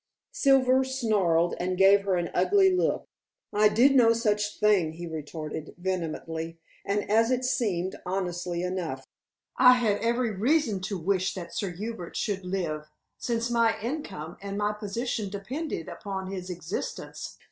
Silver 0.31 0.83
snarled 0.83 1.53
and 1.59 1.77
gave 1.77 2.05
her 2.05 2.15
an 2.15 2.31
ugly 2.33 2.75
look. 2.75 3.05
"I 3.53 3.69
did 3.69 3.95
no 3.95 4.13
such 4.13 4.57
thing," 4.59 4.93
he 4.93 5.05
retorted 5.05 5.75
vehemently, 5.77 6.57
and, 6.83 7.07
as 7.07 7.29
it 7.29 7.45
seemed, 7.45 7.95
honestly 8.03 8.63
enough. 8.63 9.05
"I 9.59 9.73
had 9.73 9.99
every 10.01 10.31
reason 10.31 10.79
to 10.89 10.97
wish 10.97 11.35
that 11.35 11.53
Sir 11.53 11.69
Hubert 11.69 12.15
should 12.17 12.43
live, 12.43 12.89
since 13.19 13.51
my 13.51 13.79
income 13.79 14.37
and 14.41 14.57
my 14.57 14.73
position 14.73 15.29
depended 15.29 15.87
upon 15.87 16.31
his 16.31 16.49
existence. 16.49 17.37